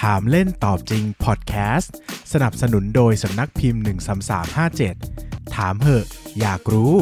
[0.00, 1.94] ถามเล่นตอบจริงพอดแคสต์
[2.32, 3.82] สนับสนุนโดยสำนักพิมพ์
[4.68, 6.06] 13357 ถามเหอะ
[6.40, 6.94] อยากรู้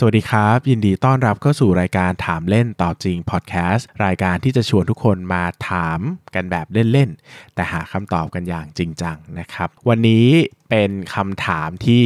[0.00, 6.00] สวัสดีครับ ยินดีต้อนรับเข้าสู่รายการถามเล่นตอบจริงพอดแคสต์รายการที่จะชวนทุกคนมาถาม
[6.34, 10.26] กันแบบเล่นๆ แต่หาคำตอบกันอย่างจริงจังนะครับ วันนี้
[10.70, 12.02] เป็นคำถามที่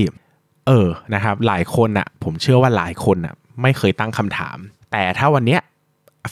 [0.66, 4.56] เออนะครับ หลายคนอะผมเชื่อว่าหลายคนอะไม่เคยตั้งคำถาม
[4.92, 5.60] แต่ถ้าวันเนี้ย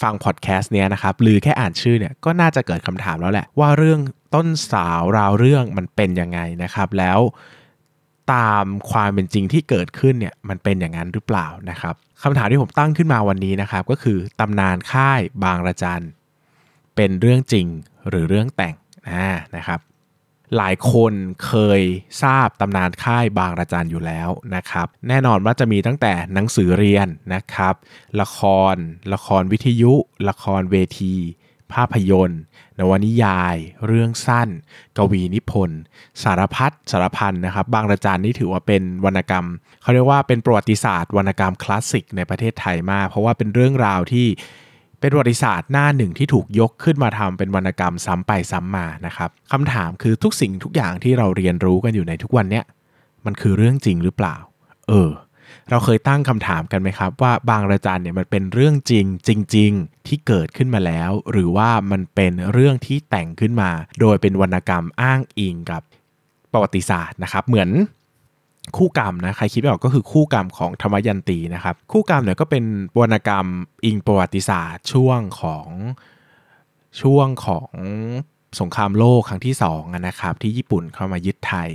[0.02, 4.01] ฟังพอดแคสต์เนี้ยนะครับหรือแค่อ่านชื่อเนี่ยก็น่าจะเกิดคำถามแล้วแหละ ว่าเรื่อง
[4.35, 7.19] ต้นสาวราวเรื่องมันเป็นยังไงนะครับแล้ว
[8.34, 16.05] ตามความเป็นจริงที่เกิดขึ้นเนี่ยมันเป็นอย่างนั้นหรือเปล่านะครับคำถามที่ผมตั้งขึ้นมาวันนี้นะครับ ก็คือตำนานค่ายบางระจัน
[16.97, 17.66] เป็นเรื่องจริง
[18.09, 18.74] หรือเรื่องแต่ง
[19.57, 19.80] นะครับ
[20.57, 21.12] หลายคน
[21.47, 21.80] เคย
[22.23, 27.74] ทราบตำนานค่ายบางระจันอยู่แล้วนะครับ แน่นอนว่าจะมีตั้งแต่หนังสือเรียนนะครับ
[28.21, 28.40] ละค
[28.74, 28.77] ร
[29.15, 29.93] ละครวิทยุ
[30.29, 31.16] ละครเวที
[31.74, 32.40] ภาพยนตร์
[32.79, 34.49] นวนิยาย เรื่องสั้น
[34.96, 35.80] กวีนิพนธ์
[36.23, 39.46] สารพัดสารพันนะครับ บางระจันนี่ถือว่าเป็นวรรณกรรม
[39.82, 44.27] เขาเรียกว่าเป็นประวัติศาสตร์วรรณกรรมคลาสสิกในประเทศไทยมาก เพราะว่าเป็นเรื่องราวที่
[45.01, 52.65] เป็นประวัติศาสตร์หน้าหนึ่งที่ถูกยกขึ้นมาทำเป็นวรรณกรรมซ้ำไปซ้ำมานะครับคำถามคือทุกสิ่งทุกอย่างที่เราเรียนรู้กันอยู่ในทุกวันเนี้ย
[53.27, 54.37] มันคือเรื่องจริงหรือเปล่า
[54.88, 55.10] เออ
[55.70, 59.06] เราเคยตั้งคำถามกันไหมครับ ว่าบางระจันเนี่ยมันเป็นเรื่องจริง
[59.54, 65.82] จริง ๆ ที่เกิดขึ้นมาแล้ว หรือว่ามันเป็นเรื่องที่แต่งขึ้นมา โดยเป็นวรรณกรรมอ้างอิงกับ
[66.53, 67.71] ประวัติศาสตร์นะครับ เหมือน
[68.76, 72.65] คู่กรรมนะใครคิดไม่ออกก็คือคู่กรรมของธรรมยันตีนะครับ คู่กรรมเนี่ยก็เป็น
[73.00, 73.47] วรรณกรรม
[73.84, 75.69] อิงประวัติศาสตร์ช่วงของ
[77.00, 77.72] ช่วงของ
[78.60, 81.69] สงครามโลกครั้งที่2อะนะครับที่ญี่ปุ่นเข้ามายึดไทย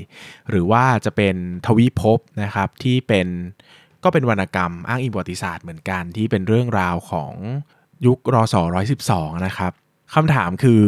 [0.50, 3.28] หรือว่าจะเป็นทวิภพนะครับที่เป็น
[4.04, 7.34] ก็เป็นวรรณกรรมอ้างอิงประวัติศาสตร์เหมือนกันที่เป็นเรื่องราวของ
[8.06, 8.56] ยุครศ
[9.00, 9.72] 112นะครับ
[10.14, 10.84] คำถามคือ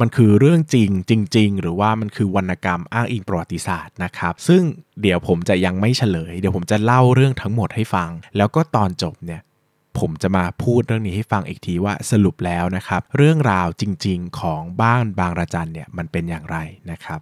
[0.00, 0.90] มันคือเรื่องจริง
[1.34, 4.62] จริง ๆ หรือว่ามันคือวรรณกรรมอ้างอิงประวัติศาสตร์นะครับซึ่ง
[5.00, 9.42] เดี๋ยวผมจะยังไม่เฉลย เดี๋ยวผมจะเล่าเรื่องทั้งหมดให้ฟัง แล้วก็ตอนจบเนี่ย
[9.98, 16.56] ผมจะมาพูดเรื่องนี้ให้ฟังอีกทีว่าสรุปแล้วนะครับ เรื่องราวจริง ๆ ของบ้านบางระจันเนี่ยมันเป็นอย่างไร
[16.90, 17.20] นะครับ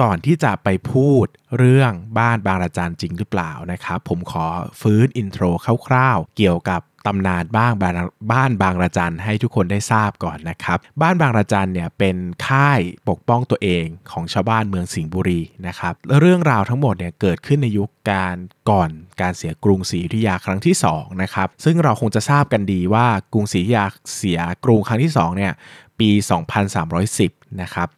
[0.00, 1.26] ก่อนที่จะไปพูด
[1.56, 4.46] เรื่องบ้านบางระจันจริงหรือเปล่านะครับ ผมขอ
[4.80, 5.44] ฟื้นอินโทร
[5.86, 7.94] คร่าวๆ เกี่ยวกับตำนานบ้างบาง
[8.32, 12.16] บ้านบางระจันให้ทุกคนได้ทราบก่อนนะครับ บ้านบางระจันเนี่ยเป็น
[12.46, 18.36] ค่ายปกป้องตัวเองของชาวบ้านเมืองสิงห์บุรีนะครับเรื่องราวทั้งหมดเนี่ยเกิดขึ้นในยุคการ
[18.70, 23.84] ก่อนการเสียกรุงศรีอยุธยาครั้งที่2นะครับซึ่งเราคงจะทราบกันดีว่ากรุงศรีอยุธยา
[24.16, 25.52] เสียกรุงครั้งที่2เนี่ย
[26.00, 26.10] ปี
[26.86, 27.88] 2310 นะครับ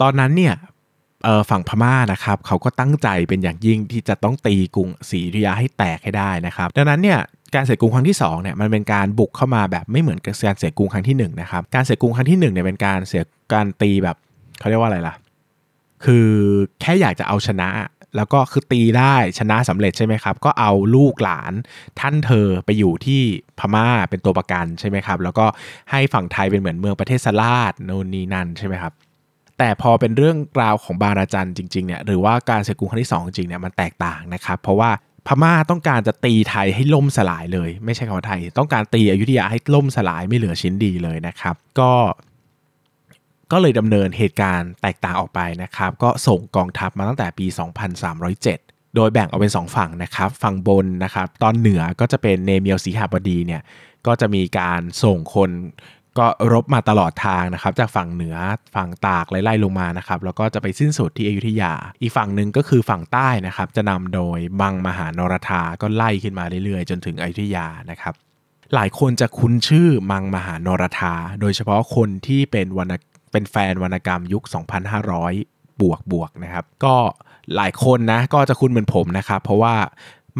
[0.00, 0.54] ตอนนั้นเนี่ย
[1.50, 7.18] ฝั่งพม่านะครับเขาก็ตั้งใจเป็นอย่างยิ่งที่จะต้องตีกรุงศรีอยุธยาให้แตกให้ได้นะครับ ดังนั้นเนี่ย
[7.54, 13.22] การเสียกรุงครั้งที่2เนี่ยมันเป็นการบุกเข้ามาแบบไม่เหมือนกับการเสียกรุงครั้งที่1นะครับการเสียกรุงครั้งที่1เนี่ยเป็นการเสีย
[13.52, 14.16] การตีแบบ
[14.58, 15.14] เขาเรียกว่าอะไรล่ะ
[16.04, 16.28] คือ
[16.80, 17.68] แค่อยากจะเอาชนะ
[18.16, 21.52] แล้วก็คือตีได้ชนะสำเร็จใช่ไหมครับ ก็เอาลูกหลาน
[22.00, 23.22] ท่านเธอไปอยู่ที่
[23.58, 25.46] พม่าเป็นตัวประกันใช่ไหมครับ แล้วก็
[25.90, 28.92] ให้ฝั่งไทยเป็นเหมือนเมืองประเทศสลาดโนนนีนันใช่ไหมครับ
[29.62, 34.90] แต่พอเป็นเรื่องราวของบาราจันจริงๆเนี่ยหรือว่าการเสียกรุงครั้งที่2จริงเนี่ยมันแตกต่างนะครับ เพราะว่า
[35.26, 41.92] พม่าต้องการจะตีไทยให้ล่มสลายเลย ไม่ใช่คำว่าไทย ต้องการตีอยุธยาให้ล่มสลายไม่เหลือชิ้นดีเลยนะครับ ก็
[43.52, 47.46] ก็เลยดำเนินเหตุการณ์แตกต่างออกไปนะครับ ก็ส่งกองทัพมาตั้งแต่ปี
[48.20, 53.62] 2307 โดยแบ่งออกเป็น 2 ฝั่งนะครับ ฝั่งบนนะครับ ตอนเหนือก็จะเป็นเนเมียวสีหบดีเนี่ย
[54.06, 55.50] ก็จะมีการส่งคน
[56.18, 58.36] ก็รบมาตลอดทางนะครับ จากฝั่งเหนือ
[58.74, 61.72] ฝั่งตากไล่ๆลงมานะครับ แล้วก็จะไปสิ้นสุดที่อยุธยา
[62.02, 68.14] อีกฝั่งหนึ่งก็คือฝั่งใต้นะครับ จะนำโดยมังมหานรธาก็ไล่ขึ้นมาเรื่อยๆ จนถึงอยุธยานะครับ
[68.74, 72.94] หลายคนจะคุ้นชื่อมังมหานรธาโดยเฉพาะคนที่เป็นวรรณ
[73.32, 74.44] เป็นแฟนวรรณกรรมยุค
[75.12, 76.96] 2,500 บวกบวกนะครับ ก็
[77.56, 79.74] หลายคนนะก็จะคุ้นเหมือนผมนะครับ เพราะว่า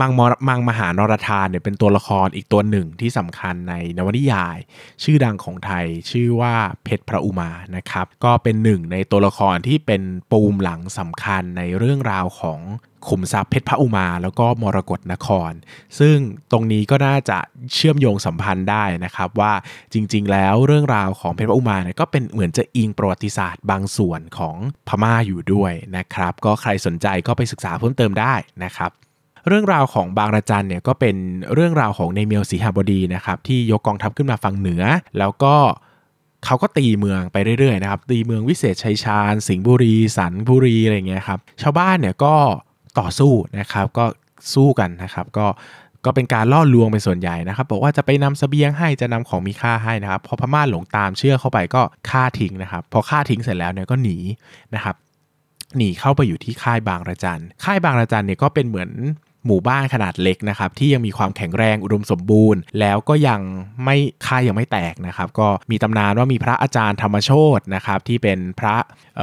[0.00, 4.56] มังมมังมหานรธาเนี่ยเป็นตัวละครอีกตัวหนึ่งที่สำคัญในนวนิยาย
[5.02, 6.54] ชื่อดังของไทยชื่อว่า
[6.84, 10.02] เพชรพระอุมานะครับ ก็เป็นหนึ่งในตัวละครที่เป็น
[10.32, 12.60] ปูมหลังสำคัญในเรื่องราวของ
[13.08, 15.52] ขุมทรัพย์เพชรพระอุมาแล้วก็มรกรนคร
[15.98, 16.16] ซึ่ง
[16.50, 17.38] ตรงนี้ก็น่าจะ
[17.74, 19.52] เชื่อมโยงสัมพันธ์ได้นะครับว่า
[19.92, 24.56] จริง ๆ แล้วเรื่องราวของเพชรพระอุมาเนี่ยก็เป็นเหมือนจะอิงประวัติศาสตร์บางส่วนของ
[24.88, 28.34] พม่าอยู่ด้วยนะครับ ก็ใครสนใจก็ไปศึกษาเพิ่มเติมได้
[28.64, 28.90] นะครับ
[29.48, 31.16] เรื่องราวของบางระจันเนี่ยก็เป็น
[31.54, 34.82] เรื่องราวของในเมียวสีหบดีนะครับที่ยกกองทัพขึ้นมาฝั่งเหนือ
[35.18, 35.54] แล้วก็
[36.44, 42.34] เขาก็ตีเมืองไปเรื่อยๆนะครับตีเมืองวิเศษชัยชาญ สิงห์บุรี สันบุรีอะไรเงี้ยครับชาวบ้านเนี่ยก็
[42.98, 44.04] ต่อสู้นะครับก็
[44.54, 45.46] สู้กันนะครับก็
[46.04, 54.16] ก็เป็นการล่อลวงเป็นส่วนใหญ่นะครับ บอกว่าจะไปนำสเสบียงให้จะนำของมีค่าให้นะครับ พอพม่าหลงตามเชื่อเข้าไปก็ฆ่าทิ้งนะครับ พอฆ่าทิ้งเสร็จแล้วเนี่ยก็หนี
[54.74, 54.96] นะครับ
[55.76, 58.90] หนีเข้าไปอยู่ที่ค่ายบางระจัน ค่ายบางระจันเนี่ยก็เป็นเหมือน
[59.46, 63.40] หมู่บ้านขนาดเล็กนะครับที่ยังมีความแข็งแรงอุดมสมบูรณ์ แล้วก็ยัง
[63.84, 63.96] ไม่
[64.26, 68.76] ค่ายยังไม่แตกนะครับ ก็มีตำนานว่ามีพระอาจารย์ธรรมโชตนะครับที่เป็นพระ
[69.18, 69.20] เ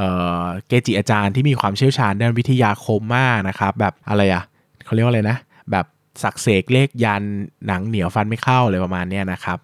[0.68, 4.42] เกจิอาจารย์ที่มีความเชี่ยวชาญด้านวิทยาคมมากนะครับ แบบอะไรอะ
[4.84, 5.38] เขาเรียกว่าอะไรนะ
[5.70, 5.86] แบบ
[6.22, 7.22] สักเสกเลขยัน
[7.66, 9.58] หนังเหนียวฟันไม่เข้าเลยประมาณนี้นะครับ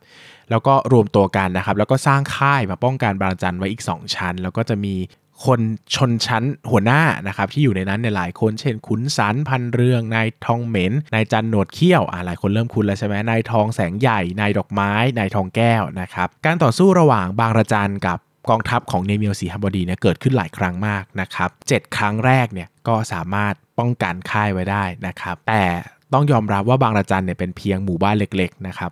[0.50, 4.94] แล้วก็รวมตัวกันนะครับ แล้วก็สร้างค่ายมาป้องกันบางจันไว้อีก 2 ชั้น แล้วก็จะมี
[5.44, 5.60] คน
[5.94, 18.18] ชนชั้นหัวหน้านะครับที่อยู่ในนั้นในหลายคนเช่นขุนสันพันเรืองนายทองเหม็นนายจันหนวดเขี้ยวอ่าหลายคนเริ่มคุ้นแล้วใช่ไหมนายทองแสงใหญ่นายดอกไม้นายทองแก้วนะครับการต่อสู้ระหว่างบางระจันกับ
[18.50, 25.62] กองทัพของเนมียวสีฮับบดีเนี่ยเกิดขึ้นหลายครั้งมากนะครับเครั้งแรกเนี่ยก็สามารถป้องกันค่ายไว้ได้นะครับแต่
[26.12, 28.90] ต้องยอมรับว่าบางระจันเนี่ยเป็นเพียงหมู่บ้านเล็กๆนะครับ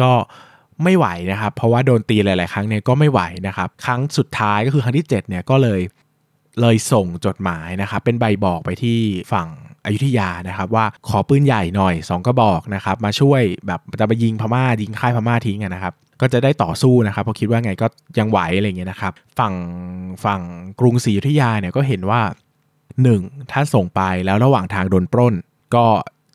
[0.00, 0.12] ก็
[0.84, 5.80] ไม่ไหวนะครับ เพราะว่าโดนตีหลาย ๆ ครั้งเนี่ยก็ไม่ไหวนะครับ ครั้งสุดท้ายก็คือครั้งที่ 7 เนี่ยก็เลย
[6.60, 8.98] เลยส่งจดหมายนะครับ เป็นใบบอกไปที่
[9.32, 9.48] ฝั่ง
[9.84, 17.86] อยุธยานะครับว่าขอปืนใหญ่หน่อย 2กระบอกนะครับมาช่วยแบบจะไปยิงพม่ายิงค่ายพม่าทิ้งนะครับก็จะได้ต่อสู้นะครับเพราะคิดว่าไงก็
[18.18, 19.54] ยังไหวอะไรเงี้ยนะครับ ฝั่ง
[20.24, 20.40] ฝั่ง
[20.80, 22.20] กรุงศรีอยุธยาเนี่ยก็เห็นว่า
[22.86, 23.52] 1.
[23.52, 25.34] ถ้าส่งไปแล้วระหว่างทางโดนปล้น
[25.74, 25.84] ก็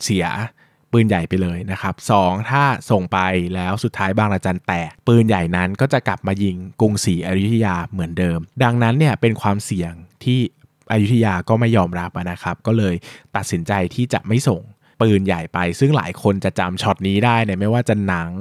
[0.03, 0.25] เสีย
[0.93, 2.11] ปืนใหญ่ไปเลยนะครับส
[2.49, 3.19] ถ้าส่งไป
[3.55, 9.93] แล้วสุดท้ายบางระจันแตก ปืนใหญ่นั้นก็จะกลับมายิงกรุงศรีอยุธยาเหมือนเดิม ดังนั้นเนี่ยเป็นความเสี่ยง
[10.23, 10.39] ที่
[10.91, 12.95] อยุธยาก็ไม่ยอมรับนะครับ ก็เลย
[13.35, 14.61] ตัดสินใจที่จะไม่ส่ง
[15.01, 18.31] ปืนใหญ่ไป ซึ่งหลายคนจะจำช็อตนี้ได้เนี่ยไม่ว่าจะหนัง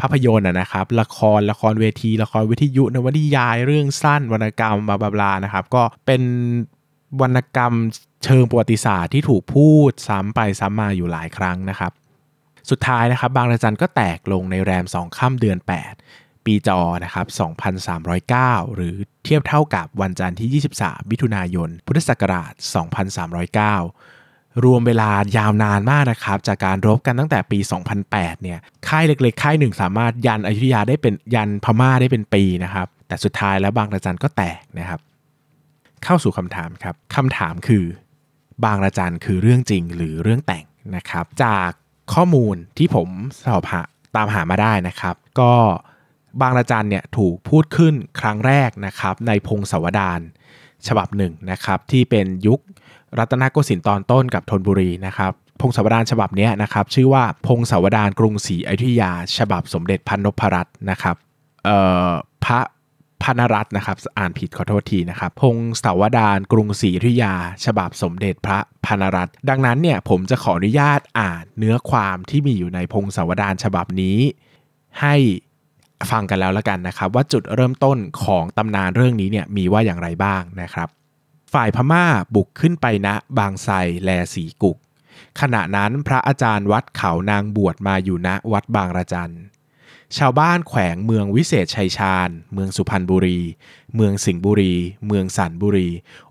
[0.00, 6.22] ภาพยนตร์นะครับ ละครละครเวที ละครวิทยุนวนิยายเรื่องสั้นวรรณกรรมบลาบลานะครับ ก็เป็น
[7.20, 7.72] วรรณกรรม
[8.24, 11.92] เชิงประวัติศาสตร์ที่ถูกพูดซ้ำไปซ้ำมาอยู่หลายครั้งนะครับ
[12.70, 15.58] สุดท้ายนะครับบางระจันก็แตกลงในแรม 2 ค่ำเดือน
[16.02, 17.26] 8 ปีจอนะครับ
[18.00, 22.52] 2309 หรือเทียบเท่ากับวันจันทร์ที่ 23 มิถุนายน พุทธศักราช
[23.78, 27.58] 2309 รวมเวลายาวนานมากนะครับ จากการรบกันตั้งแต่ปี
[28.00, 28.58] 2008 เนี่ย
[28.88, 35.00] ค่ายเล็กๆ ค่ายหนึ่งสามารถยันอยุธยาได้เป็นยันพม่าได้เป็นปีนะครับ แต่สุดท้ายแล้วบางระจันก็แตกนะครับ
[36.04, 37.84] เข้าสู่คำถามครับคำถามคือ
[38.64, 40.64] บางระจันคือเรื่องจริงหรือเรื่องแต่ง
[40.96, 41.70] นะครับ จาก
[42.14, 43.08] ข้อมูลที่ผม
[43.44, 43.82] สอบหา
[44.16, 45.52] ตามหามาได้นะครับ ก็
[46.40, 50.20] บางระจันเนี่ยถูกพูดขึ้นครั้งแรกนะครับในพงศาวดาร
[50.86, 52.60] ฉบับหนึ่งนะครับที่เป็นยุค
[53.18, 61.16] รัตนโกสินทร์ตอนต้นกับธนบุรีนะครับพงศาวดารฉบับนี้นะครับชื่อว่าพงศาวดารกรุงศรีอยุธยา ฉบับสมเด็จพันนพรัตน์นะครับ
[62.44, 62.60] พระ
[63.22, 67.34] พนรัตน์นะครับ อ่านผิดขอโทษทีนะครับ พงศาวดารกรุงศรีอยุธยา
[67.64, 74.18] ฉบับสมเด็จพระพนรัตน์ดังนั้นเนี่ยผมจะขออนุญาตอ่านเนื้อความที่มีอยู่ในพงศาวดารฉบับนี้
[75.00, 75.16] ให้
[76.10, 80.88] ฟังกันแล้วละกันนะครับ ว่าจุดเริ่มต้นของตำนานเรื่องนี้เนี่ยมีว่าอย่างไรบ้างนะครับ
[81.52, 82.04] ฝ่ายพม่า
[82.34, 84.76] บุกขึ้นไปณนะบางไทรแลสีกุก
[85.40, 89.32] ขณะนั้นพระอาจารย์วัดเขานางบวชมาอยู่ณวัดบางระจัน
[90.18, 93.40] ชาวบ้านแขวงเมืองวิเศษชัยชาญ เมืองสุพรรณบุรี
[93.94, 94.74] เมืองสิงห์บุรี
[95.06, 95.88] เมืองสันบุรี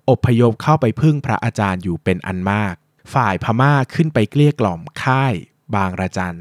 [0.09, 2.75] อบพยพเข้าไปพึ่งพระอาจารย์อยู่เป็นอันมาก
[3.13, 5.33] ฝ่ายพม่าขึ้นไปเกลี้ยกล่อมค่าย
[5.75, 6.37] บางระจัน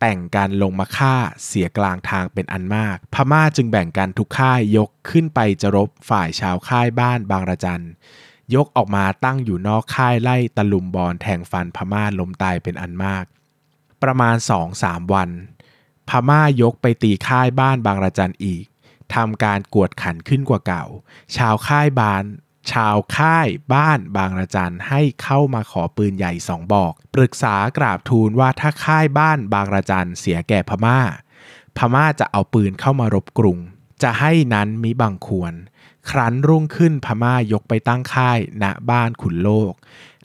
[0.00, 7.84] แต่งกันลงมาฆ่าเสียกลางทางเป็นอันมาก พม่าจึงแบ่งกันทุกค่ายยกขึ้นไปจะรบฝ่ายชาวค่ายบ้านบางระจัน
[8.54, 13.24] ยกออกมาตั้งอยู่นอกค่ายไล่ตะลุมบอลแทงฟันพม่าล้มตายเป็นอันมาก
[14.02, 15.30] ประมาณสองสามวัน
[16.10, 18.64] พม่ายกไปตีค่ายบ้านบางระจันอีก
[19.14, 20.84] ทำการกวดขันขึ้นกว่าเก่า
[21.36, 22.24] ชาวค่ายบาน
[22.72, 31.00] ชาวค่ายบ้านบางระจันให้เข้ามาขอปืนใหญ่สองบอก ปรึกษากราบทูลว่าถ้าค่ายบ้านบางระจันเสียแก่พม่า
[31.76, 33.58] พม่าจะเอาปืนเข้ามารบกรุง
[34.02, 35.52] จะให้นั้นมิบังควร
[36.10, 39.72] ครั้นรุ่งขึ้นพม่ายกไปตั้งค่ายณบ้านขุนโลก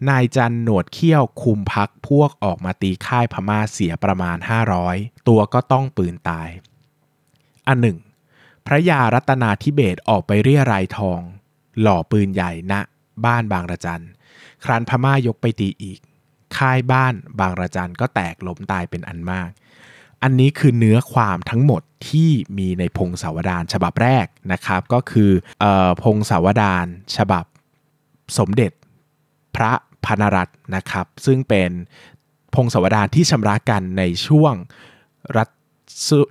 [0.09, 4.37] นายจันหนวดเขี้ยวคุมพักพวกออกมาตีค่ายพม่าเสียประมาณ
[4.81, 6.49] 500 ตัวก็ต้องปืนตาย
[7.67, 7.97] อันหนึ่ง
[8.65, 11.21] พระยารัตนาธิเบศออกไปเรียรายทอง
[11.81, 12.73] หล่อปืนใหญ่ณ
[13.25, 14.03] บ้านบางระจัน
[14.63, 15.99] ครั้นพม่ายกไปตีอีก
[16.57, 19.49] ค่ายบ้านบางระจันก็แตกล้มตายเป็นอันมาก
[20.23, 25.31] อันนี้คือเนื้อความทั้งหมดที่มีในพงศาวดารฉบับแรกนะครับ ก็คือ
[25.63, 25.65] อ
[26.03, 26.85] พงศาวดาร
[27.17, 27.45] ฉบับ
[28.37, 28.71] สมเด็จ
[29.55, 29.71] พระ
[30.05, 31.71] พนรัตนะครับ ซึ่งเป็น
[32.55, 34.53] พงศาวดารที่ชำระกันในช่วง
[35.37, 35.43] รั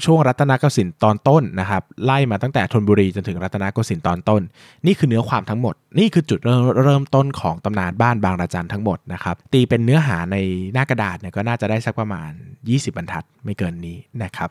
[0.04, 4.42] ช่วงรัตนโกสินทร์ตอนต้นนะครับ ไล่มาตั้งแต่ธนบุรีจนถึงรัตนโกสินทร์ตอนต้น
[4.86, 10.36] นี่คือเนื้อความทั้งหมด นี่คือจุดเริ่มเริ่มต้นของตำนานบ้านบางระจันทั้งหมดนะครับตีเป็นเนื้อหาใน
[10.72, 12.30] หน้ากระดาษเนี่ยก็น่าจะได้สักประมาณ
[12.64, 14.50] 20 บรรทัดไม่เกินนี้นะครับ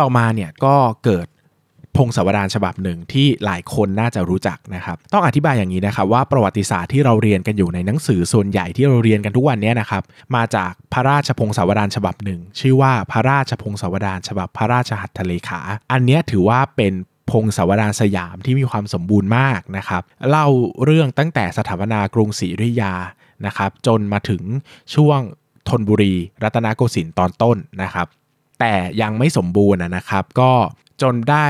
[0.00, 1.26] ต่อมาเนี่ยก็เกิด
[1.96, 10.02] พงศาวดารฉบับหนึ่งที่หลายคนน่าจะรู้จักนะครับต้องอธิบายอย่างนี้นะครับว่าประวัติศาสตร์ที่เราเรียนกันอยู่ในหนังสือส่วนใหญ่ที่เราเรียนกันทุกวันนี้นะครับ
[10.36, 15.60] มาจากพระราชพงศาวดารฉบับหนึ่ง ชื่อว่าพระราชพงศาวดารฉบับพระราชหัตถเลขา
[15.92, 16.92] อันนี้ถือว่าเป็น
[17.30, 20.46] พงศาวดารสยามที่มีความสมบูรณ์มากนะครับเล่า
[20.84, 22.92] เรื่องตั้งแต่สถาปนากรุงศรีอยุธยา
[23.46, 24.42] นะครับจนมาถึง
[24.94, 25.20] ช่วง
[25.68, 28.06] ธนบุรี รัตนโกสินทร์ตอนต้นนะครับ
[28.60, 30.52] แต่ยังไม่สมบูรณ์นะครับ ก็
[31.02, 31.46] จนได้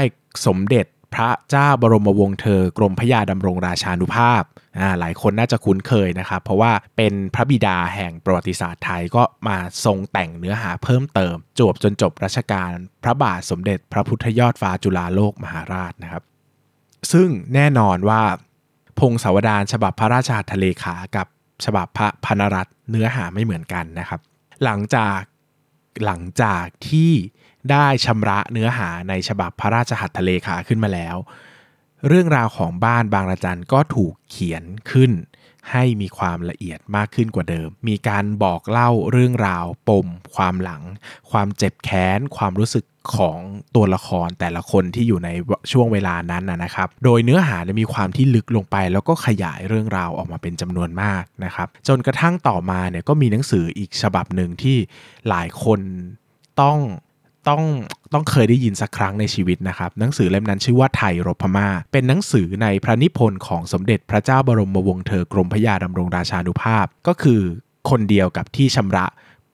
[0.46, 4.42] สมเด็จพระเจ้าบรมวงศ์เธอกรมพระยาดำรงราชานุภาพ
[4.78, 12.72] อ่าหลายคนน่าจะคุ้นเคยนะครับ เพราะว่าเป็นพระบิดาแห่งประวัติศาสตร์ไทยก็มาทรงแต่งเนื้อหาเพิ่มเติม จวบจนจบรัชกาล
[13.02, 16.22] พระบาทสมเด็จพระพุทธยอดฟ้าจุฬาโลกมหาราชนะครับ
[17.12, 18.22] ซึ่งแน่นอนว่า
[19.00, 21.26] พงศาวดารฉบับพระราชาทะเลขากับ
[21.64, 24.20] ฉบับพระพนรัตนเนื้อหาไม่เหมือนกันนะครับ
[24.64, 25.20] หลังจาก
[26.04, 27.12] หลังจากที่
[27.72, 31.16] ได้ชำระเนื้อหาในฉบับพระราชหัตถเลขาขึ้นมาแล้ว
[32.08, 35.12] เรื่องราวของบ้านบางระจันก็ถูกเขียนขึ้น
[35.72, 40.82] ให้มีความละเอียดมากขึ้นกว่าเดิม มีการบอกเล่าเรื่องราวปม ความหลัง
[41.30, 42.84] ความเจ็บแค้น ความรู้สึก
[43.16, 43.38] ของ
[43.74, 45.28] ตัวละครแต่ละคนที่อยู่ใน
[45.72, 54.76] ช่วงเวลานั้นนะครับ โดยเนื้อหาจะมีความที่ลึกลงไป แล้วก็ขยายเรื่องราวออกมาเป็นจำนวนมากนะครับ จนกระทั่งต่อมาเนี่ยก็มีหนังสืออีกฉบับหนึ่งที่
[55.28, 55.80] หลายคน
[56.60, 56.78] ต้อง
[57.48, 57.62] ต้อง
[58.12, 67.40] ต้องเคยได้ยินสักครั้งในชีวิตนะครับ หนังสือเล่มนั้นชื่อว่าไทยรบพมา่า เป็นหนังสือในพระนิพนธ์ของสมเด็จพระเจ้าบรมวงศ์เธอกรมพระยาดำรงราชานุภาพ ก็คือ
[67.90, 69.06] คนเดียวกับที่ชำระ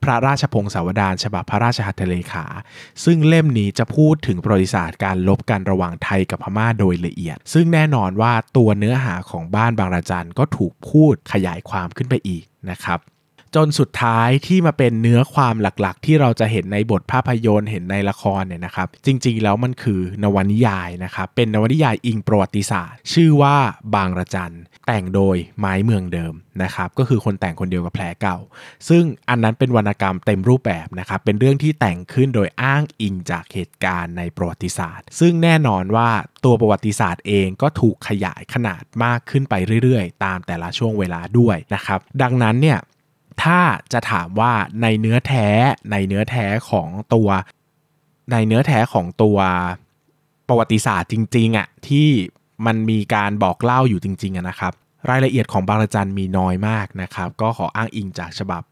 [0.03, 2.45] พระราชพงศาวดารฉบับพระราชหัตถเลขา
[3.05, 12.99] ซึ่งเล่มนี้จะพูดถึงประวัติศาสตร์การลบกันระหว่างไทยกับพม่าโดยละเอียด ซึ่งแน่นอนว่าตัวเนื้อหาของบ้านบางระจันก็ถูกพูดขยายความขึ้นไปอีกนะครับ
[13.57, 23.57] จนสุดท้ายที่มาเป็นเนื้อความหลักๆ ที่เราจะเห็นในบทภาพยนตร์เห็นในละครเนี่ยนะครับ จริงๆแล้วมันคือนวนิยายนะครับ เป็นนวนิยายอิงประวัติศาสตร์ ชื่อว่า
[23.95, 24.55] บางระจัน
[24.87, 28.39] แต่งโดยไม้เมืองเดิมนะครับ ก็คือคนแต่งคนเดียวกับแผลเก่า
[28.89, 36.11] ซึ่งอันนั้นเป็นวรรณกรรมเต็มรูปแบบนะครับ เป็นเรื่องที่แต่งขึ้นโดยอ้างอิงจากเหตุการณ์ในประวัติศาสตร์ ซึ่งแน่นอนว่า
[36.45, 42.79] ตัวประวัติศาสตร์เองก็ถูกขยายขนาดมากขึ้นไปเรื่อยๆ ตามแต่ละช่วงเวลาด้วยนะครับ ดังนั้นเนี่ย
[43.43, 43.61] ถ้า
[43.93, 45.47] จะถามว่าในเนื้อแท้
[45.91, 47.29] ในเนื้อแท้ของตัว
[48.33, 49.39] ในเนื้อแท้ของตัว
[50.49, 52.09] ประวัติศาสตร์จริงๆอะ่ะที่
[52.67, 54.73] มันมีการบอกเล่าอยู่จริงๆนะครับ
[55.11, 58.63] รายละเอียดของบางระจันมีน้อยมากนะครับ ก็ขออ้างอิงจากฉบับ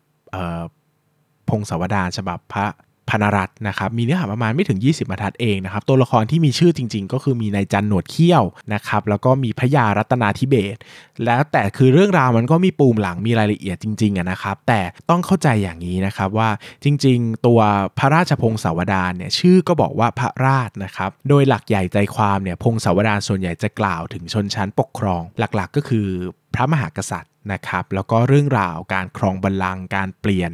[1.49, 2.67] พงศาวดารฉบับพระ
[3.11, 10.77] พนรัตนะครับมีเนื้อหาประมาณไม่ถึง 20บรรทัดเองนะครับตัวละครที่มีชื่อจริง ๆ ก็คือมีนายจันหนวดเขี้ยวนะครับแล้วก็มีพระยารัตนาธิเบศ
[11.25, 16.51] แล้วแต่คือเรื่องราวมันก็มีปูมหลังมีรายละเอียดจริงๆนะครับแต่ต้องเข้าใจอย่างนี้นะครับว่า
[16.85, 17.61] จริง ๆ ตัว
[17.99, 26.09] พระราชพงศาวดารเนี่ยชื่อก็บอกว่าพระราชนะครับโดยหลักใหญ่ใจความเนี่ยพงศาวดารส่วนใหญ่จะกล่าวถึงชนชั้นปกครอง หลักๆ ก็คือ
[26.55, 30.53] พระมหากษัตริย์นะครับ แล้วก็เรื่องราวการครองบัลลังก์การเปลี่ยน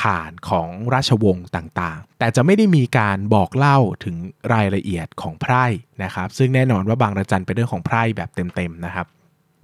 [0.00, 4.16] ผ่านของราชวงศ์ต่างๆ แต่จะไม่ได้มีการบอกเล่าถึง
[4.54, 5.64] รายละเอียดของไพร่
[6.02, 9.06] นะครับ ซึ่งแน่นอนว่าบางระจันเป็นเรื่องของไพร่แบบเต็มๆนะครับ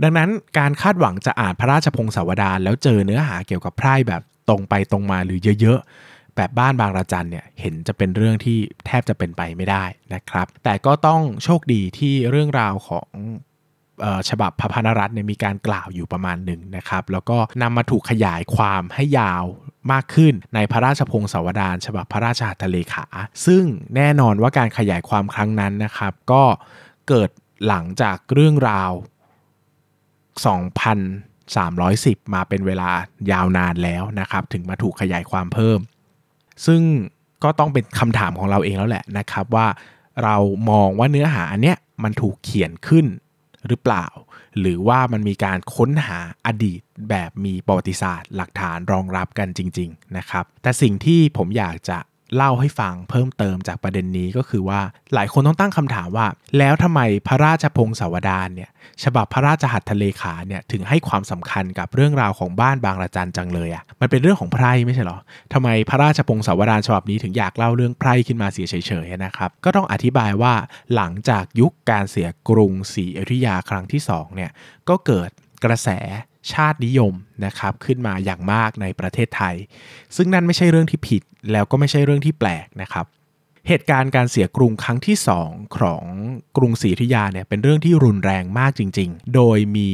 [0.03, 13.09] ดังนั้นการคาดหวังจะอ่านพระราชพงศาวดารแล้วเจอเนื้อหาเกี่ยวกับไพร่แบบตรงไปตรงมาหรือเยอะๆ แบบบ้านบางระจันเนี่ยเห็นจะเป็นเรื่องที่แทบจะเป็นไปไม่ได้นะครับ แต่ก็ต้องโชคดีที่เรื่องราวของ
[14.29, 19.45] ฉบับพระพนรัตน์เนี่ยมีการกล่าวอยู่ประมาณหนึ่งนะครับ แล้วก็นำมาถูกขยายความให้ยาว
[19.93, 23.07] มากขึ้นในพระราชพงศาวดารฉบับพระราชหัตถเลขา
[23.47, 23.65] ซึ่ง
[23.97, 26.43] แน่นอนว่าการขยายความครั้งนั้นนะครับ ก็
[27.09, 27.31] เกิด
[27.67, 28.93] หลังจากเรื่องราว
[30.47, 32.91] 2,310 มาเป็นเวลา
[33.33, 35.79] ยาวนานแล้วนะครับ ถึงมาถูกขยายความเพิ่ม
[36.67, 36.83] ซึ่ง
[37.45, 39.67] ก็ต้องเป็นคำถามของเราเองแล้วแหละนะครับว่า
[40.23, 40.37] เรา
[40.71, 43.07] มองว่าเนื้อหาอันเนี้ยมันถูกเขียนขึ้น
[43.69, 44.07] หรือเปล่า
[44.61, 46.81] หรือว่ามันมีการค้นหาอดีต
[47.11, 51.99] แบบมีประวัติศาสตร์ หลักฐานรองรับกันจริง ๆ นะครับ แต่สิ่งที่ผมอยากจะ
[52.37, 54.81] เล่าให้ฟังเพิ่มเติมจากประเด็นนี้ก็คือว่า
[55.15, 56.27] หลายคนต้องตั้งคำถามว่า
[56.59, 58.71] แล้วทำไมพระราชพงศาวดารเนี่ย
[59.05, 65.19] ฉบับพระราชหัตถเลขาเนี่ยถึงให้ความสำคัญกับเรื่องราวของบ้านบางระจันจังเลยอะ่ะมันเป็นเรื่องของไพร่ไม่ใช่หรอ
[65.53, 70.55] ทำไมพระราชพงศาวดารฉบับนี้ถึงอยากเล่าเรื่องไพร่ขึ้นมาเสียเฉยๆนะครับก็ต้องอธิบายว่า
[70.95, 74.51] หลังจากยุคการเสียกรุงศรีอยุธยาครั้งที่2เนี่ย
[74.89, 75.31] ก็เกิด
[75.65, 75.89] กระแส
[76.53, 77.15] ชาตินิยม
[77.47, 79.57] นะครับขึ้นมาอย่างมากในประเทศไทย
[80.17, 83.07] ซึ่งนั่นไม่ใช่เรื่องที่ผิด แล้วก็ไม่ใช่เรื่องที่แปลกนะครับ
[83.69, 86.05] เหตุการณ์การเสียกรุงครั้งที่สองของ
[86.57, 89.91] กรุงศรีอยุธยาเนี่ยเป็นเรื่องที่รุนแรงมากจริง ๆ โดยมี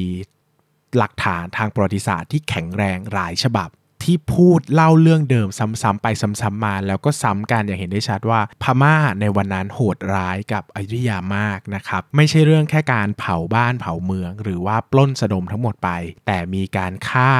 [0.97, 3.69] หลักฐานทางประวัติศาสตร์ที่แข็งแรงหลายฉบับ
[4.05, 15.91] ที่พูดเล่าเรื่องเดิมซ้ำๆไปซ้ำๆมา แล้วก็ซ้ำกันอย่างเห็นได้ชัดว่าพม่าในวันนั้นโหดร้ายกับอยุธยามากนะครับไม่ใช่เรื่องแค่การเผาบ้านเผาเมือง หรือว่าปล้นสะดมทั้งหมดไป
[16.27, 17.33] แต่มีการฆ่า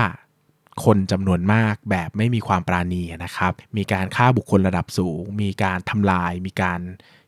[0.85, 6.81] คนจำนวนมากแบบไม่มีความปราณีนะครับ มีการฆ่าบุคคลระดับสูง มีการทำลาย มีการ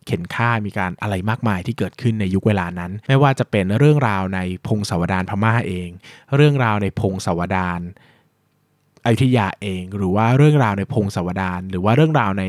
[0.06, 5.88] เข็นฆ่ามีการอะไรมากมายที่เกิดขึ้นในยุคเวลานั้น ไม่ว่าจะเป็นเรื่องราวในพงศาวดารพม่าเอง
[6.36, 7.80] เรื่องราวในพงศาวดาร
[9.04, 12.44] อยุธยาเอง หรือว่าเรื่องราวในพงศาวดารหรือว่าเรื่องราวใน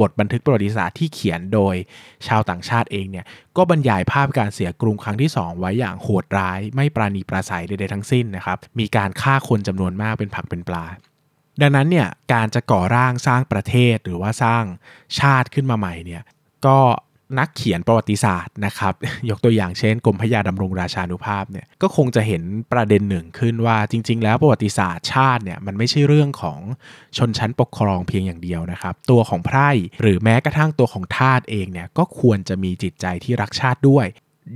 [0.00, 1.74] บทบันทึกประวัติศาสตร์ที่เขียนโดย
[2.26, 10.84] ชาวต่างชาติเองเนี่ยก็บรรยายภาพการเสียกรุงครั้งที่ 2 ไว้อย่างโหดร้าย ไม่ปราณีปราศัยใดๆทั้งสิ้นนะครับมีการฆ่าคนจำนวนมากเป็นผักเป็นปลา
[11.60, 14.64] ดังนั้นเนี่ยการจะก่อร่างสร้างประเทศหรือว่าสร้าง
[15.20, 16.22] ชาติขึ้นมาใหม่เนี่ย
[16.66, 16.78] ก็
[17.38, 18.94] นักเขียนประวัติศาสตร์นะครับ
[19.30, 26.58] ยกตัวอย่างเช่นกรมพระยาดำรงราชานุภาพเนี่ยก็คงจะเห็นประเด็นหนึ่งขึ้นว่าจริง ๆ แล้วประวัติศาสตร์ชาติเนี่ยมันไม่ใช่เรื่องของ
[27.18, 29.70] ชนชั้นปกครองเพียงอย่างเดียวนะครับ ตัวของไพร่
[30.00, 34.06] หรือแม้กระทั่งตัวของทาสเองเนี่ยก็ควรจะมีจิตใจที่รักชาติด้วย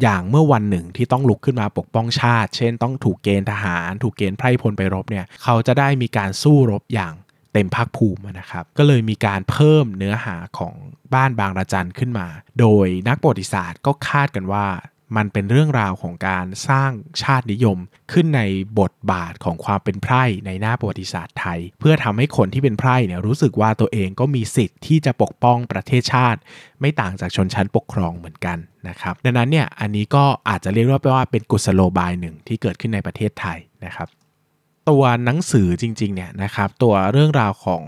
[0.02, 7.12] อย่างเมื่อวันหนึ่งที่ต้องลุกขึ้นมาปกป้องชาติ เช่น ต้องถูกเกณฑ์ทหาร ถูกเกณฑ์ไพร่พลไปรบเนี่ย เขาจะได้มีการสู้รบอย่าง
[7.56, 10.74] เต็มภาคภูมินะครับ ก็เลยมีการเพิ่มเนื้อหาของ
[11.14, 12.26] บ้านบางระจันขึ้นมา
[12.60, 14.66] โดยนักประวัติศาสตร์ก็คาดกันว่า
[15.16, 17.78] มันเป็นเรื่องราวของการสร้างชาตินิยม
[18.12, 18.42] ขึ้นใน
[18.80, 26.40] บทบาทของความเป็นไพร่ในหน้าประวัติศาสตร์ไทย เพื่อทำให้คนที่เป็นไพร่เนี่ยรู้สึกว่าตัวเองก็มีสิทธิ์ที่จะปกป้องประเทศชาติ
[26.80, 28.58] ไม่ต่างจากชนชั้นปกครองเหมือนกัน
[28.88, 34.08] นะครับดังนั้นเนี่ยอันนี้ก็อาจจะเรียกว่าเป็นกุศโลบายหนึ่งที่เกิดขึ้นในประเทศไทยนะครับ
[34.90, 37.84] ตัวหนังสือจริงๆเนี่ยนะครับตัวเรื่องราวของ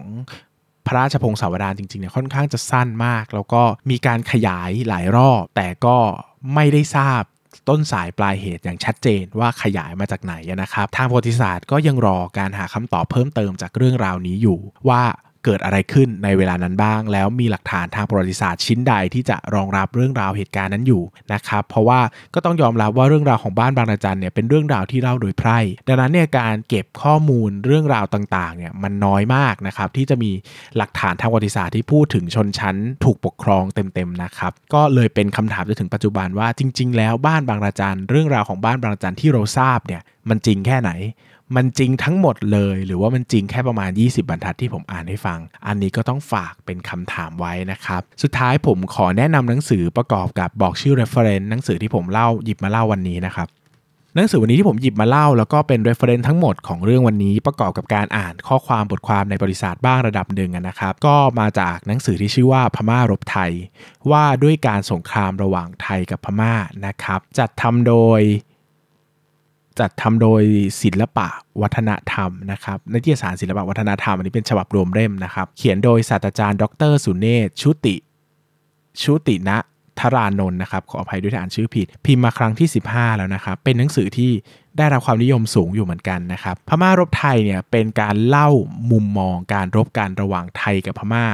[0.87, 5.97] พระราชพงศาวดารจริงๆเนี่ยค่อนข้างจะสั้นมาก แล้วก็มีการขยายหลายรอบ แต่ก็
[6.55, 7.23] ไม่ได้ทราบ
[7.69, 15.03] ต้นสายปลายเหตุอย่างชัดเจนว่าขยายมาจากไหนนะครับ ทางประวัติศาสตร์ก็ยังรอการหาคำตอบเพิ่มเติมจากเรื่องราวนี้อยู่ว่า
[15.49, 22.01] เกิดอะไรขึ้นในเวลานั้นบ้าง แล้วมีหลักฐานทางประวัติศาสตร์ชิ้นใดที่จะรองรับเรื่องราวเหตุการณ์นั้นอยู่นะครับเพราะว่า
[22.35, 25.59] ก็ต้องยอมรับว่าเรื่องราวของบ้านบางระจันเนี่ยเป็นเรื่องราวที่เล่าโดยไพร่
[25.89, 30.31] ดังนั้นเนี่ยการเก็บข้อมูลเรื่องราวต่างๆเนี่ยมันน้อยมากนะครับที่จะมี
[30.77, 40.91] หลักฐานทางประวัติศาสตร์ที่พูดถึงชนชั้นถูกปกครองเต็มๆนะครับก็เลยเป็นคำถามจนถึงปัจจุบันว่าจริง ๆ แล้วบ้านบางระจันเรื่องราวของบ้านบางระจันที่เราทราบเนี่ยมันจริงแค่ไหน
[41.57, 53.49] มันจริงทั้งหมดเลย หรือว่ามันจริงแค่ประมาณ 20 บรรทัดที่ผมอ่านให้ฟัง อันนี้ก็ต้องฝากเป็นคำถามไว้นะครับ สุดท้ายผมขอแนะนำหนังสือประกอบกับบอกชื่อ reference หนังสือที่ผมเล่าหยิบมาเล่าวันนี้นะครับ
[54.15, 63.53] หนังสือวันนี้ที่ผมหยิบมาเล่า แล้วก็เป็น reference ทั้งหมดของเรื่องวันนี้ประกอบกับการอ่านข้อความบทความในบริษัทบ้างระดับหนึ่งนะครับ ก็มาจากหนังสือที่ชื่อว่าพม่ารบไทย
[64.11, 66.55] ว่าด้วยการสงครามระหว่างไทยกับพม่า
[66.87, 68.21] นะครับ จัดทำโดย
[69.81, 70.43] จัดทำโดย
[70.83, 71.29] ศิลปะ
[71.63, 77.97] วัฒนธรรมนะครับนิตยสารศิลปะวัฒนธรรมอันนี้เป็นฉบับรวมเล่มนะครับ เขียนโดยศาสตราจารย์ ดรสุเนศชุติ
[79.03, 79.59] ชุตินะ
[80.01, 84.31] ธารานนท์นะครับ ขออภัยด้วยที่อ่านชื่อผิด พิมพ์มาครั้งที่ 15 แล้วนะครับ เป็นหนังสือที่
[84.79, 88.49] ได้รับความนิยมสูงอยู่เหมือนกันนะครับ พม่ารบไทยเนี่ยเป็นการเล่า
[88.91, 91.25] มุมมองการรบกันระหว่างไทยกับพม่า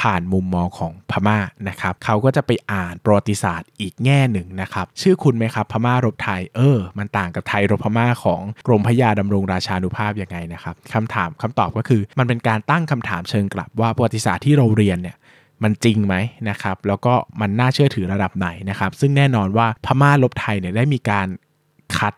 [0.00, 15.16] ผ่านมุมมองของพม่านะครับ เขาก็จะไปอ่านประวัติศาสตร์อีกแง่หนึ่งนะครับ ชื่อคุณไหมครับพม่ารบไทย เออ มันต่างกับไทยรบพม่าของกรมพยาดำรงราชานุภาพยังไงนะครับคำถามคำตอบก็คือมันเป็นการตั้งคำถามเชิงกลับว่าประวัติศาสตร์ที่เราเรียนเนี่ย
[15.62, 16.14] มันจริงไหม
[16.48, 21.28] นะครับ แล้วก็มันน่าเชื่อถือระดับไหนนะครับ ซึ่งแน่นอนว่าพม่าลบไทยเนี่ยได้มีการ
[21.98, 22.14] คัด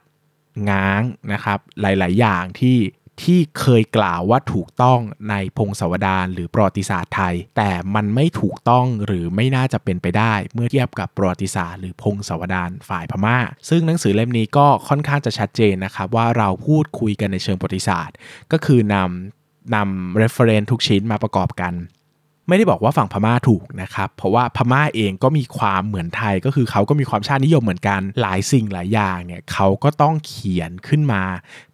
[0.70, 2.78] ง้างนะครับหลาย ๆ อย่างที่
[3.22, 18.16] ที่เคยกล่าวว่าถูกต้องในพงศาวดารหรือประวัติศาสตร์ไทย แต่มันไม่ถูกต้องหรือไม่น่าจะเป็นไปได้ เมื่อเทียบกับประวัติศาสตร์หรือพงศาวดารฝ่ายพม่า ซึ่งหนังสือเล่มนี้ก็ค่อนข้างจะชัดเจนนะครับว่าเราพูดคุยกันในเชิงประวัติศาสตร์
[18.52, 21.74] ก็คือนำนำ reference ทุกชิ้นมาประกอบกัน
[22.50, 31.22] ไม่ได้บอกว่าฝั่งพม่าถูกนะครับเพราะว่าพม่าเองก็มีความเหมือนไทยก็คือเขาก็มีความชาตินิยมเหมือนกันหลายสิ่งหลายอย่างเนี่ยเขาก็ต้องเขียนขึ้นมา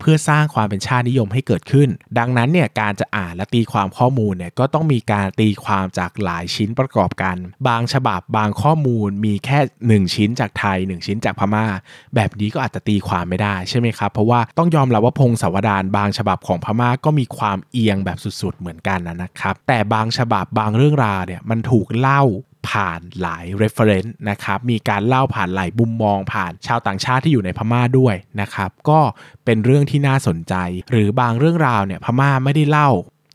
[0.00, 7.36] เพื่อสร้างความเป็นชาตินิยมให้เกิดขึ้น ดังนั้นเนี่ยการจะอ่านและตีความข้อมูลเนี่ยก็ต้องมีการตีความจากหลายชิ้นประกอบกัน
[7.68, 9.58] บางฉบับบางข้อมูลมีแค่
[10.06, 11.66] 1 ชิ้นจากไทย 1 ชิ้นจากพม่า
[12.14, 22.22] แบบนี้ก็อาจจะตีความไม่ได้ใช่ไหมครับเพราะว่าต้องยอมรับว่าพงศาวดารบางฉบับของพม่าก็มีความเอียงแบบสุดๆเหมือนกันนะครับแต่บางฉบับบางางเรื่องราวเนี่ยมันถูกเล่า
[22.68, 29.00] ผ่านหลาย reference นะครับมีการเล่าผ่านหลายบุมมองผ่านชาวต่างชาติที่อยู่ในพม่าด้วยนะครับก็
[29.44, 30.54] เป็นเรื่องที่น่าสนใจ
[30.90, 32.90] หรือบางเรื่องราวเนี่ยพม่าไม่ได้เล่า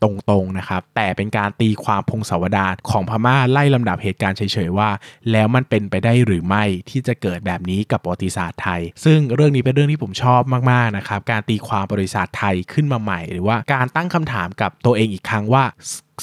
[0.06, 4.90] ตรงๆนะครับแต่เป็นการตีความพงศาวดารของพม่าไล่ลำดับเหตุการณ์เฉยๆว่า
[5.32, 15.64] แล้วมันเป็นไปได้หรือไม่ที่จะเกิดแบบนี้กับประวัติศาสตร์ไทย ซึ่งเรื่องนี้เป็นเรื่องที่ผมชอบมากๆนะครับการตีความประวัติศาสตร์ไทยขึ้นมาใหม่ หรือว่าการตั้งคำถามกับตัวเองอีกครั้งว่า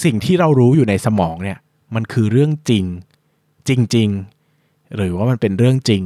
[0.03, 1.57] สิ่งที่เรารู้อยู่ในสมองเนี่ย
[1.95, 2.85] มันคือเรื่องจริง
[3.67, 4.09] จริง
[4.53, 6.03] ๆ หรือว่ามันเป็นเรื่องจริง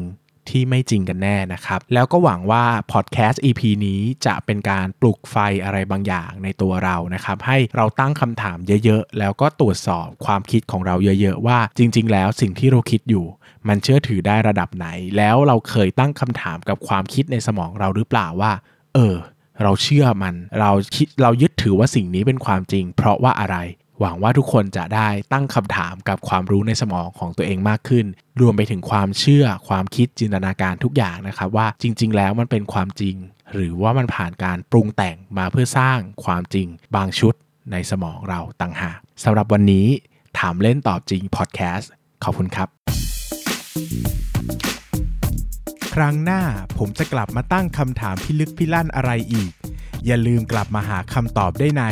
[0.49, 13.25] ที่ไม่จริงกันแน่นะครับ แล้วก็หวังว่าพอดแคสต์ EP นี้จะเป็นการปลุกไฟอะไรบางอย่างในตัวเรานะครับ ให้เราตั้งคำถามเยอะๆ แล้วก็ตรวจสอบความคิดของเราเยอะๆ ว่าจริง ๆ แล้วสิ่งที่เราคิดอยู่
[13.67, 18.51] มันเชื่อถือได้ระดับไหน แล้วเราเคยตั้งคำถามกับความคิดในสมองเราหรือเปล่าว่า
[18.95, 19.15] เออ
[19.63, 23.57] เราเชื่อมัน เราคิดเรายึดถือว่าสิ่งนี้เป็นความจริง เพราะว่าอะไร
[23.99, 28.05] หวังว่าทุกคนจะได้ตั้งคำถามกับความรู้ในสมองของตัวเองมากขึ้น
[28.41, 33.15] รวมไปถึงความเชื่อความคิดจินตนาการทุกอย่างนะครับ ว่าจริง ๆ แล้วมันเป็นความจริง
[33.53, 37.33] หรือว่ามันผ่านการปรุงแต่งมาเพื่อสร้างความจริง บางชุด
[37.71, 39.87] ในสมองเราต่างหากสำหรับวันนี้
[40.39, 41.91] ถามเล่นตอบจริงพอดแคสต์
[42.23, 42.67] ขอบคุณครับ
[45.95, 46.41] ครั้งหน้า
[46.77, 49.51] ผมจะกลับมาตั้งคำถามพิลึกพิลั่นอะไรอีก
[50.05, 51.83] อย่าลืมกลับมาหาคำตอบได้ใน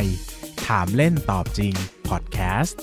[0.66, 1.74] ถามเล่นตอบจริง
[2.08, 2.78] พอดแคสต์